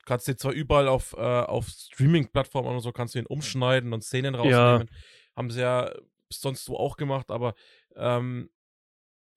[0.00, 3.92] Du kannst den zwar überall auf, äh, auf Streaming-Plattformen oder so, kannst du ihn umschneiden
[3.92, 4.90] und Szenen rausnehmen.
[5.36, 5.92] Haben sie ja
[6.32, 7.54] sonst so auch gemacht, aber
[7.94, 8.50] ähm,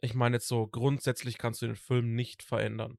[0.02, 2.98] ich meine jetzt so, grundsätzlich kannst du den Film nicht verändern.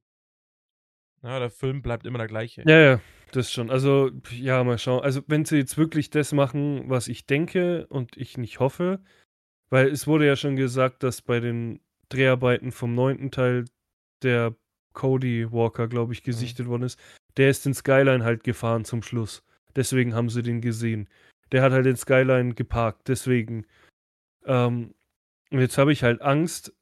[1.23, 2.63] Ja, der Film bleibt immer der gleiche.
[2.67, 3.69] Ja, ja, das schon.
[3.69, 5.03] Also, ja, mal schauen.
[5.03, 9.03] Also, wenn sie jetzt wirklich das machen, was ich denke und ich nicht hoffe,
[9.69, 13.65] weil es wurde ja schon gesagt, dass bei den Dreharbeiten vom neunten Teil
[14.23, 14.55] der
[14.93, 16.99] Cody Walker, glaube ich, gesichtet worden ist.
[17.37, 19.43] Der ist den Skyline halt gefahren zum Schluss.
[19.75, 21.07] Deswegen haben sie den gesehen.
[21.51, 23.07] Der hat halt den Skyline geparkt.
[23.07, 23.65] Deswegen.
[24.45, 24.95] Ähm,
[25.51, 26.73] und jetzt habe ich halt Angst,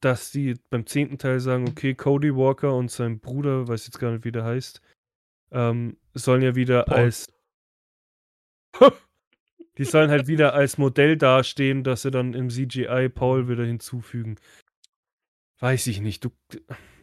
[0.00, 4.10] dass die beim zehnten Teil sagen, okay, Cody Walker und sein Bruder, weiß jetzt gar
[4.10, 4.82] nicht, wie der heißt,
[5.52, 6.96] ähm, sollen ja wieder Paul.
[6.96, 7.32] als
[9.78, 14.36] die sollen halt wieder als Modell dastehen, dass sie dann im CGI Paul wieder hinzufügen.
[15.60, 16.24] Weiß ich nicht.
[16.24, 16.30] Du,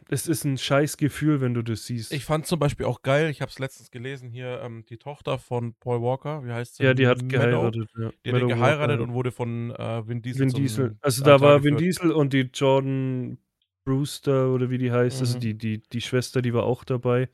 [0.09, 2.11] es ist ein scheiß Gefühl, wenn du das siehst.
[2.11, 5.37] Ich fand zum Beispiel auch geil, ich habe es letztens gelesen hier, ähm, die Tochter
[5.39, 6.83] von Paul Walker, wie heißt sie?
[6.83, 7.29] ja, die hat Meadow.
[7.71, 7.89] geheiratet.
[7.97, 8.11] Ja.
[8.25, 9.03] Die hat geheiratet Walker.
[9.03, 10.97] und wurde von äh, Vin Diesel Vin Diesel.
[11.01, 11.77] Also da war Vin.
[11.77, 13.37] Diesel und die Jordan
[13.85, 15.41] Brewster oder wie die heißt, also Mhm.
[15.41, 17.29] die, die, die Schwester, die war auch dabei.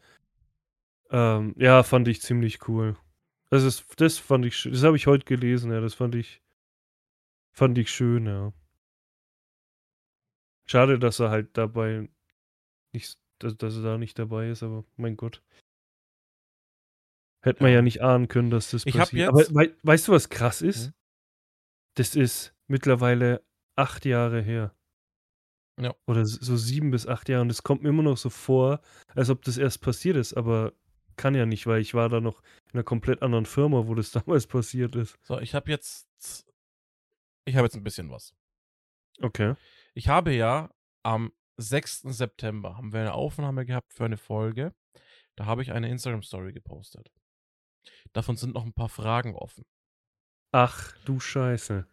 [1.11, 2.95] Ähm, ja, fand ich ziemlich cool.
[3.49, 4.73] Das ist, das fand ich schön.
[4.73, 5.79] Das habe ich heute gelesen, ja.
[5.81, 6.41] Das fand ich,
[7.53, 8.53] fand ich schön, ja.
[10.67, 12.09] Schade, dass er halt dabei
[12.93, 15.43] nicht, dass, dass er da nicht dabei ist, aber mein Gott.
[17.43, 17.77] Hätte man Ja.
[17.77, 19.29] ja nicht ahnen können, dass das Ich passiert.
[19.29, 20.87] aber wei weißt du, was krass ist?
[20.87, 20.93] Hm?
[21.95, 23.43] Das ist mittlerweile
[23.77, 24.75] acht Jahre her.
[25.79, 25.93] Ja.
[26.07, 27.43] Oder so sieben bis acht Jahre.
[27.43, 28.81] Und es kommt mir immer noch so vor,
[29.13, 30.73] als ob das erst passiert ist, aber
[31.17, 34.11] kann ja nicht, weil ich war da noch in einer komplett anderen Firma, wo das
[34.11, 35.17] damals passiert ist.
[35.23, 36.07] So, ich habe jetzt.
[37.45, 38.33] Ich habe jetzt ein bisschen was.
[39.21, 39.55] Okay.
[39.93, 40.71] Ich habe ja
[41.03, 42.01] am 6.
[42.01, 44.73] September haben wir eine Aufnahme gehabt für eine Folge.
[45.35, 47.11] Da habe ich eine Instagram-Story gepostet.
[48.13, 49.65] Davon sind noch ein paar Fragen offen.
[50.51, 51.85] Ach, du Scheiße.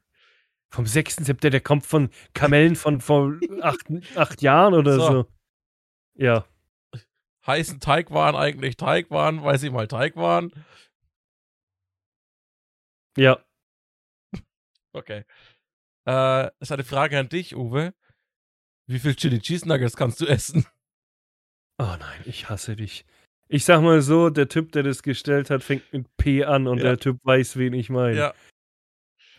[0.70, 1.16] Vom 6.
[1.16, 5.06] September, der kommt von Kamellen von vor acht, acht Jahren oder So.
[5.06, 5.26] so.
[6.14, 6.46] Ja.
[7.46, 10.52] Heißen Teigwaren eigentlich Teigwaren, weil sie mal Teig waren?
[13.16, 13.38] Ja.
[14.94, 15.24] Okay.
[16.06, 17.94] Äh, es ist eine Frage an dich, Uwe.
[18.86, 20.66] Wie viel Chili Cheese Nuggets kannst du essen?
[21.78, 23.06] Oh nein, ich hasse dich.
[23.48, 26.76] Ich sag mal so, der Typ, der das gestellt hat, fängt mit P an und
[26.78, 26.84] Ja.
[26.84, 28.18] der Typ weiß, wen ich meine.
[28.18, 28.34] Ja.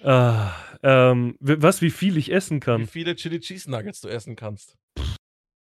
[0.01, 2.87] Ah, ähm, was, wie viel ich essen Wie kann?
[2.87, 4.75] viele Chili Cheese Nuggets du essen kannst?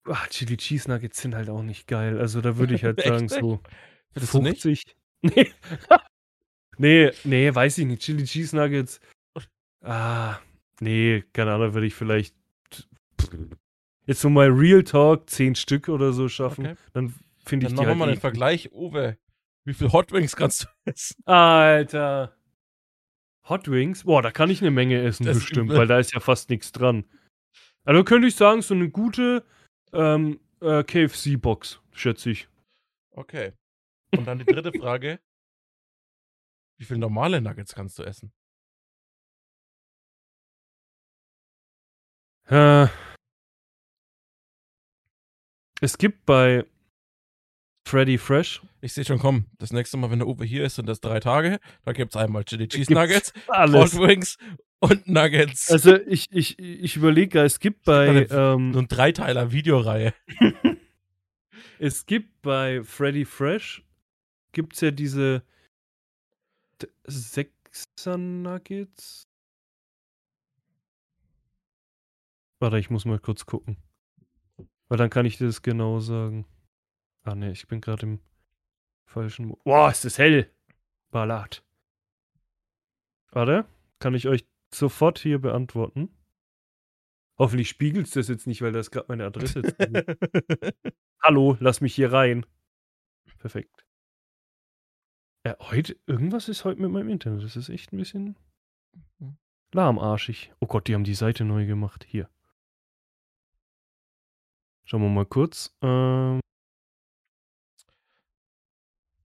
[0.08, 2.20] Ah, Chili Cheese Nuggets sind halt auch nicht geil.
[2.20, 3.62] Also da würde ich halt sagen, so
[4.14, 4.62] Findest du nicht?
[4.62, 4.96] 50.
[5.24, 5.52] Nee.
[6.78, 8.04] nee, nee, weiß ich nicht.
[8.04, 9.00] Chili Cheese Nuggets.
[9.82, 10.38] Ah,
[10.80, 12.36] nee, keine Ahnung, würde ich vielleicht
[14.06, 16.68] jetzt so mal Real Talk 10 Stück oder so schaffen.
[16.68, 16.76] Okay.
[16.94, 18.22] Dann finde ich Dann die machen wir halt mal den eklig.
[18.22, 19.18] Vergleich, Uwe.
[19.66, 21.16] Wie viel Hot Wings kannst du essen?
[21.26, 22.36] Alter.
[23.50, 24.04] Hot Wings?
[24.04, 26.72] Boah, da kann ich eine Menge essen, Das bestimmt, weil da ist ja fast nichts
[26.72, 27.06] dran.
[27.86, 29.46] Also könnte ich sagen, so eine gute
[29.94, 32.48] ähm, äh, KFC-Box, schätze ich.
[33.12, 33.54] Okay.
[34.16, 35.20] Und dann die dritte Frage.
[36.78, 38.32] Wie viel normale Nuggets kannst du essen?
[42.50, 42.88] Äh,
[45.82, 46.66] es gibt bei
[47.88, 50.88] Freddy Fresh Ich sehe schon, komm, das nächste Mal, wenn der Uwe hier ist, sind
[50.90, 51.60] das drei Tage.
[51.86, 53.32] Da gibt es einmal Chili Cheese Nuggets.
[53.48, 54.38] Hot Wings
[54.80, 55.72] und Nuggets.
[55.72, 60.14] Also ich, ich, ich überlege, es gibt bei So eine ähm, Dreiteiler Videoreihe.
[61.80, 63.84] es gibt bei Freddy Fresh
[64.52, 65.44] gibt's ja diese
[67.06, 69.28] Sechser Nuggets.
[72.60, 73.78] Warte, ich muss mal kurz gucken.
[74.90, 76.46] Weil dann kann ich dir das genau sagen.
[77.28, 78.20] Ah ne, ich bin gerade im
[79.06, 79.54] falschen.
[79.66, 80.50] Boah, ist das hell.
[81.12, 81.62] Ballad.
[83.32, 83.66] Warte,
[84.00, 86.10] kann ich euch sofort hier beantworten?
[87.38, 89.62] Hoffentlich spiegelt das jetzt nicht, weil da ist gerade meine Adresse.
[89.62, 90.04] drin.
[91.22, 92.46] Hallo, lass mich hier rein.
[93.40, 93.86] Perfekt.
[95.46, 97.44] Ja, heute, irgendwas ist heute mit meinem Internet.
[97.44, 98.38] Das ist echt ein bisschen
[99.74, 100.54] lahmarschig.
[100.62, 102.06] Oh Gott, die haben die Seite neu gemacht.
[102.08, 102.30] Hier.
[104.86, 105.76] Schauen wir mal kurz.
[105.82, 106.40] Ähm,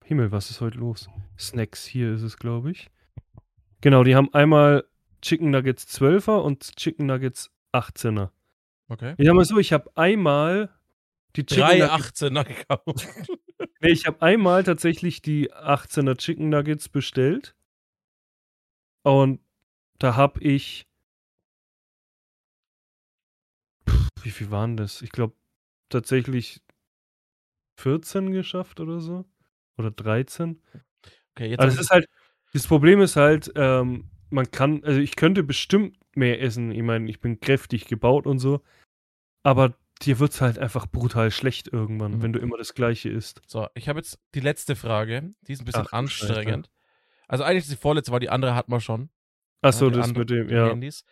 [0.04, 1.08] Himmel, was ist heute los?
[1.38, 2.90] Snacks, hier ist es, glaube ich.
[3.80, 4.84] Genau, die haben einmal
[5.22, 8.30] Chicken Nuggets 12er und Chicken Nuggets 18er.
[8.88, 9.14] okay.
[9.18, 10.70] Ich sag mal so, ich habe einmal
[11.36, 13.08] die Chicken Drei Nuggets 18er gekauft.
[13.80, 17.56] Nee, ich habe einmal tatsächlich die 18er Chicken Nuggets bestellt.
[19.02, 19.40] Und
[19.98, 20.86] da habe ich.
[23.88, 25.02] Pff, Wie viel waren das?
[25.02, 25.34] Ich glaube
[25.88, 26.60] tatsächlich
[27.78, 29.24] 14 geschafft oder so.
[29.78, 30.62] Oder 13.
[31.35, 32.06] Okay, jetzt das ich- ist halt.
[32.52, 36.70] Das Problem ist halt, ähm, man kann, also ich könnte bestimmt mehr essen.
[36.70, 38.61] Ich meine, ich bin kräftig gebaut und so.
[39.42, 42.22] Aber dir wird es halt einfach brutal schlecht irgendwann, Mhm.
[42.22, 43.40] wenn du immer das Gleiche isst.
[43.46, 45.30] So, ich habe jetzt die letzte Frage.
[45.42, 46.70] Die ist ein bisschen Ach anstrengend.
[47.28, 49.08] Also eigentlich ist die vorletzte, weil die andere hat man schon.
[49.62, 50.68] Achso, die das andere- mit dem, ja.
[50.68, 51.04] Handys.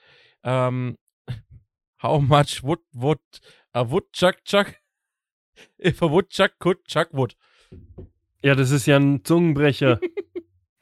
[0.43, 0.99] Ähm,
[2.03, 3.21] how much would, would,
[3.73, 4.75] a woodchuck chuck,
[5.79, 7.35] if a woodchuck could chuck wood?
[8.43, 10.01] Ja, das ist ja ein Zungenbrecher.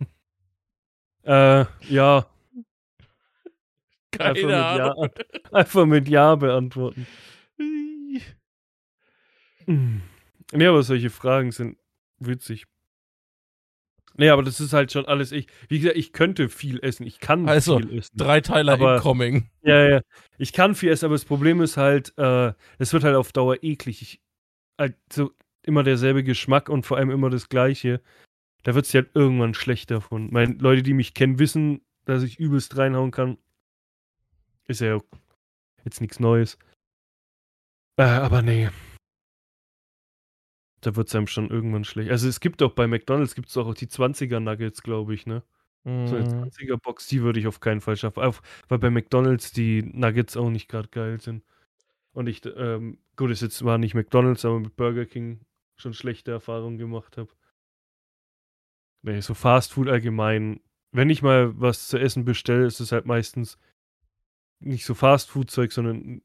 [1.24, 2.26] äh, ja,
[4.12, 5.08] Keine Einfach mit Ahnung.
[5.16, 5.50] Ja.
[5.52, 7.06] einfach mit Ja beantworten.
[9.66, 11.76] Nee, aber solche Fragen sind
[12.18, 12.64] witzig.
[14.16, 15.46] Nee, aber das ist halt schon alles ich.
[15.68, 17.06] Wie gesagt, ich könnte viel essen.
[17.06, 18.16] Ich kann Also, viel essen.
[18.16, 19.48] Drei Teiler Aber- incoming.
[19.62, 20.00] Ja, ja.
[20.38, 23.62] Ich kann viel essen, aber das Problem ist halt, äh, es wird halt auf Dauer
[23.62, 24.02] eklig.
[24.02, 24.20] Ich,
[24.78, 25.32] halt so
[25.68, 28.00] immer derselbe Geschmack und vor allem immer das Gleiche.
[28.64, 30.31] Da wird es halt irgendwann schlecht davon.
[30.33, 33.38] Meine Leute, die mich kennen, wissen, dass ich übelst reinhauen kann.
[34.66, 34.98] Ist ja
[35.85, 36.59] jetzt nichts Neues.
[37.96, 38.68] Äh, aber nee.
[40.81, 42.11] Da wird es einem schon irgendwann schlecht.
[42.11, 45.42] Also es gibt auch bei McDonalds gibt es auch die 20er Nuggets, glaube ich, ne?
[45.85, 46.42] So eine Mhm.
[46.44, 48.22] 20er Box, die würde ich auf keinen Fall schaffen.
[48.22, 51.44] Auch weil bei McDonalds die Nuggets auch nicht gerade geil sind.
[52.12, 55.40] Und ich, ähm, gut, es jetzt war nicht McDonalds, aber mit Burger King
[55.80, 57.30] schon schlechte Erfahrungen gemacht habe.
[59.02, 60.60] Nee, so Fast Food allgemein.
[60.90, 63.58] Wenn ich mal was zu essen bestelle, ist es halt meistens
[64.60, 66.22] nicht so Fast Food Zeug, sondern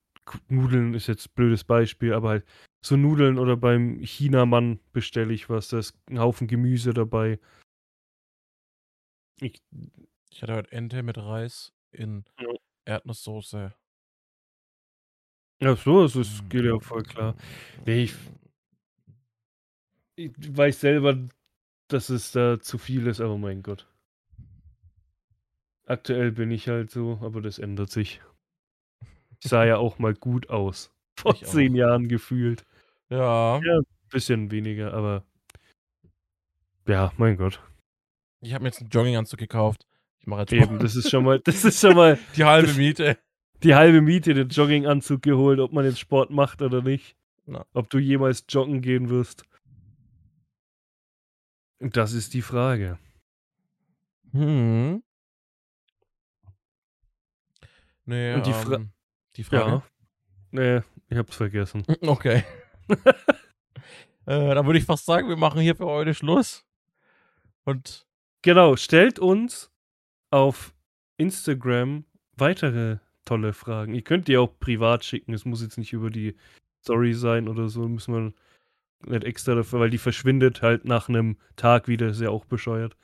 [0.47, 2.45] Nudeln ist jetzt ein blödes Beispiel, aber halt
[2.83, 7.39] so Nudeln oder beim Chinamann bestelle ich was, da ist ein Haufen Gemüse dabei.
[9.39, 9.61] Ich,
[10.29, 12.53] Ich hatte heute Ente mit Reis in Ja.
[12.85, 13.73] Erdnusssoße.
[15.61, 17.35] ja, so, es geht ja voll klar.
[17.85, 18.15] Nee, ich,
[20.15, 21.17] ich weiß selber,
[21.88, 23.88] dass es da zu viel ist, aber mein Gott.
[25.86, 28.21] Aktuell bin ich halt so, aber das ändert sich.
[29.41, 30.91] Ich sah ja auch mal gut aus.
[31.17, 31.78] Vor Ich zehn auch.
[31.78, 32.63] Jahren gefühlt.
[33.10, 33.60] Ja.
[33.60, 33.82] Ja.
[34.10, 35.23] Bisschen weniger, aber
[36.88, 37.62] ja, mein Gott.
[38.41, 39.86] Ich habe mir jetzt einen Jogginganzug gekauft.
[40.19, 42.78] Ich mache jetzt Eben, das ist schon mal, das ist schon mal die halbe das-
[42.78, 43.17] Miete.
[43.63, 47.15] die halbe Miete, den Jogginganzug geholt, ob man den Sport macht oder nicht.
[47.45, 47.65] Na.
[47.73, 49.43] Ob du jemals joggen gehen wirst.
[51.91, 52.97] Das ist die Frage.
[54.31, 55.03] Hm.
[58.05, 58.91] Nee, Und die Fra- ähm,
[59.35, 59.71] die Frage.
[59.71, 59.83] Ja.
[60.51, 61.83] Nee, ich hab's vergessen.
[62.01, 62.43] Okay.
[62.89, 63.05] äh,
[64.25, 66.65] dann würde ich fast sagen, wir machen hier für heute Schluss.
[67.65, 68.05] Und
[68.41, 69.71] Genau, stellt uns
[70.29, 70.73] auf
[71.15, 72.03] Instagram
[72.35, 73.93] weitere tolle Fragen.
[73.93, 75.33] Ihr könnt die auch privat schicken.
[75.33, 76.35] Es muss jetzt nicht über die
[76.83, 77.87] Story sein oder so.
[77.87, 78.33] Müssen wir
[79.07, 82.07] nicht extra dafür, weil die verschwindet halt nach einem Tag wieder.
[82.07, 82.95] Ist ja auch bescheuert.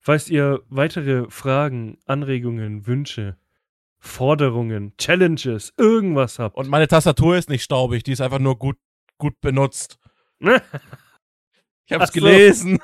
[0.00, 3.36] Falls ihr weitere Fragen, Anregungen, Wünsche,
[3.98, 6.56] Forderungen, Challenges, irgendwas habt.
[6.56, 8.78] Und meine Tastatur ist nicht staubig, die ist einfach nur gut,
[9.18, 9.98] gut benutzt.
[11.88, 12.20] Ich hab's Ach so.
[12.20, 12.80] gelesen.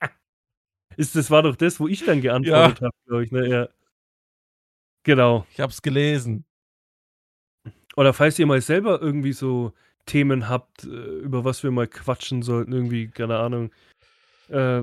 [0.96, 3.32] ist, das war doch das, wo ich dann geantwortet habe, glaube ich.
[3.32, 3.48] Ne?
[3.48, 3.68] Ja.
[5.02, 5.44] Genau.
[5.50, 6.44] Ich hab's gelesen.
[7.96, 9.72] Oder falls ihr mal selber irgendwie so
[10.06, 13.72] Themen habt, äh, über was wir mal quatschen sollten, irgendwie, keine Ahnung.
[14.48, 14.82] Äh,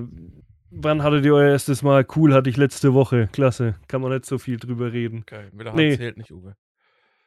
[0.70, 2.06] wann hattet ihr euer erstes Mal?
[2.16, 3.28] Cool hatte ich letzte Woche.
[3.32, 3.78] Klasse.
[3.88, 5.20] Kann man nicht so viel drüber reden.
[5.20, 5.96] Okay, mit der Hand Nee.
[5.96, 6.56] zählt nicht, Uwe.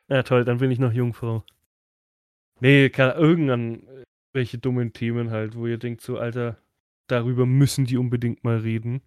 [0.10, 1.46] Ja, toll, dann bin ich noch Jungfrau.
[2.60, 4.04] Nee, kann, irgendwann äh,
[4.34, 6.58] welche dummen Themen halt, wo ihr denkt, so, Alter,
[7.08, 9.02] darüber müssen die unbedingt mal reden.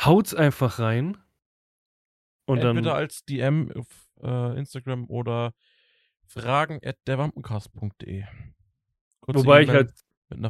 [0.00, 1.16] Haut's einfach rein.
[2.46, 2.96] Und Entweder dann.
[2.98, 3.86] als DM auf
[4.22, 5.52] äh, Instagram oder
[6.26, 8.24] fragen at derwampencast.de.
[9.20, 9.92] Kurze Wobei ich halt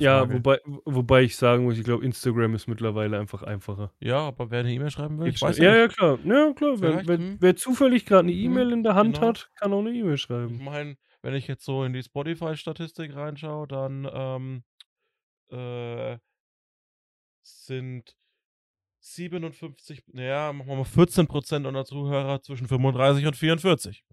[0.00, 0.34] Ja, Frage.
[0.34, 3.92] wobei, wobei ich sagen muss, ich glaube, Instagram ist mittlerweile einfach einfacher.
[4.00, 6.18] Ja, aber wer eine E-Mail schreiben will, ich weiß ja, ja klar.
[6.24, 6.80] Ja, klar.
[6.80, 7.36] Wer, wer, hm.
[7.40, 9.28] wer zufällig gerade eine Hm, E-Mail in der Hand genau.
[9.28, 10.62] hat, kann auch eine E-Mail Ich schreiben.
[10.64, 14.64] meine, wenn ich jetzt so in die Spotify-Statistik reinschaue, dann ähm,
[15.50, 16.18] äh,
[17.42, 18.16] sind
[19.00, 24.04] 57, naja, machen wir mal 14% unserer Zuhörer zwischen 35 und 44.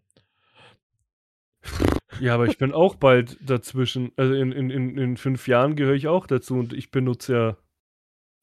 [2.19, 4.11] Ja, aber ich bin auch bald dazwischen.
[4.17, 7.57] Also in, in, in, in fünf Jahren gehöre ich auch dazu und ich benutze ja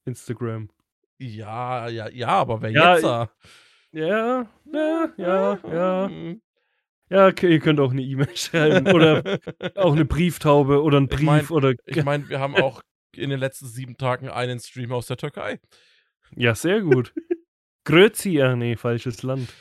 [0.05, 0.71] Instagram.
[1.19, 3.05] Ja, ja, ja, aber wer Ja, jetzt?
[3.05, 3.31] da?
[3.93, 6.09] Ja, ja, ja, ja.
[6.09, 6.41] Hm.
[7.11, 9.39] Ja, okay, ihr könnt auch eine E-Mail schreiben oder
[9.75, 11.75] auch eine Brieftaube oder einen Ich Brief mein- oder.
[11.87, 12.83] Ich meine, wir haben auch
[13.17, 15.59] in den letzten sieben Tagen einen Stream aus der Türkei.
[16.37, 17.13] Ja, sehr gut.
[17.85, 19.53] Grözi, ah nee, falsches Land.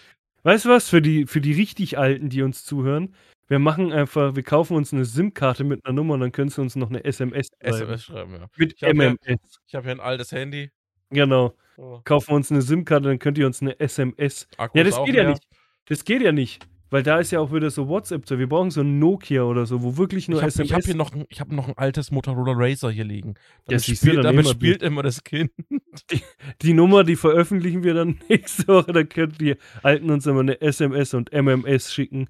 [0.44, 3.16] Weißt du was, für die, für die richtig Alten, die uns zuhören,
[3.50, 6.62] wir machen einfach, wir kaufen uns eine SIM-Karte mit einer Nummer und dann können sie
[6.62, 7.76] uns noch eine SMS schreiben.
[7.76, 8.48] SMS schreiben, ja.
[8.56, 9.60] Mit Ich hab ja- MMS.
[9.68, 10.72] Ich habe hier ein altes Handy.
[11.10, 11.54] Genau.
[11.76, 12.02] So.
[12.06, 14.48] Kaufen wir uns eine SIM-Karte, dann könnt ihr uns eine SMS.
[14.58, 15.30] Akku Ja, das geht ja leer.
[15.32, 15.44] nicht.
[15.86, 16.66] Das geht ja nicht.
[16.92, 18.28] Weil da ist ja auch wieder so WhatsApp.
[18.28, 18.40] So.
[18.40, 20.72] Wir brauchen so ein Nokia oder so, wo wirklich nur Ich habe SMS.
[20.74, 23.36] hab hier noch ein, ich hab noch ein altes Motorola Razer hier liegen.
[23.70, 24.50] Ja, Damit, du, spielt, damit die.
[24.50, 25.52] spielt immer das Kind.
[26.64, 28.92] die Nummer, die veröffentlichen wir dann nächste Woche.
[28.92, 32.28] Dann könnt die Alten uns immer eine SMS und MMS schicken.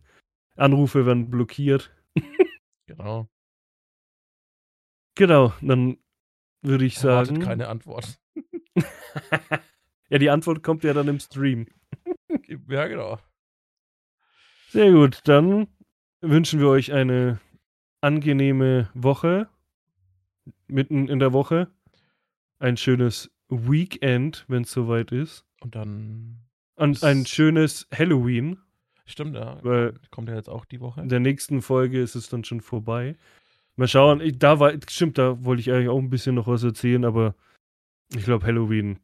[0.60, 1.94] Anrufe werden blockiert.
[2.88, 3.30] Genau.
[5.14, 6.00] Genau, dann
[6.64, 7.40] würde ich Erwartet sagen.
[7.42, 8.20] keine Antwort.
[10.10, 11.68] ja, die Antwort kommt ja dann im Stream.
[12.68, 13.20] Ja, genau.
[14.70, 15.68] Sehr gut, dann
[16.22, 17.40] wünschen wir euch eine
[18.02, 19.50] angenehme Woche.
[20.68, 21.68] Mitten in der Woche.
[22.58, 25.46] Ein schönes Weekend, wenn es soweit ist.
[25.62, 26.40] Und dann.
[26.74, 28.58] Und ein schönes Halloween.
[29.10, 29.58] Stimmt, ja.
[29.64, 31.02] Weil Kommt ja jetzt auch die Woche.
[31.02, 33.16] in der nächsten Folge ist es dann schon vorbei.
[33.76, 36.64] Mal schauen, ich, da war, stimmt, da wollte ich eigentlich auch ein bisschen noch was
[36.64, 37.34] erzählen, aber
[38.14, 39.00] ich glaube Halloween.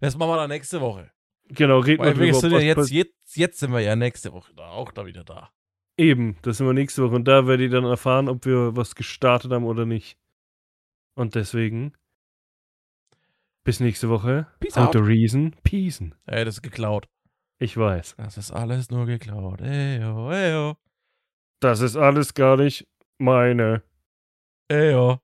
[0.00, 1.10] Das machen wir dann nächste Woche.
[1.48, 2.34] Genau, reden wir drüber.
[2.34, 5.50] sind ja jetzt, jetzt, jetzt sind wir ja nächste Woche da, auch da wieder da.
[5.96, 8.94] Eben, das sind wir nächste Woche und da werdet ihr dann erfahren, ob wir was
[8.94, 10.18] gestartet haben oder nicht.
[11.14, 11.92] Und deswegen
[13.64, 14.46] bis nächste Woche.
[14.60, 14.92] Peace Out out.
[14.94, 15.54] the reason.
[15.62, 16.00] Peace.
[16.26, 17.06] Ey, das ist geklaut.
[17.60, 18.14] Ich weiß.
[18.16, 19.60] Das ist alles nur geklaut.
[19.60, 20.76] Eyo, eyo,
[21.60, 22.86] Das ist alles gar nicht
[23.18, 23.82] meine.
[24.70, 25.20] eyo.